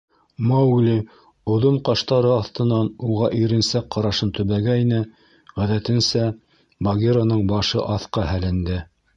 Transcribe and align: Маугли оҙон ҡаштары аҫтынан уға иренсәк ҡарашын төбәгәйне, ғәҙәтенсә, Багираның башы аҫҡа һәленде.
Маугли 0.51 0.93
оҙон 1.55 1.75
ҡаштары 1.89 2.31
аҫтынан 2.37 2.89
уға 3.09 3.29
иренсәк 3.41 3.85
ҡарашын 3.97 4.33
төбәгәйне, 4.39 5.03
ғәҙәтенсә, 5.61 6.25
Багираның 6.89 7.49
башы 7.55 7.89
аҫҡа 7.99 8.29
һәленде. 8.35 8.85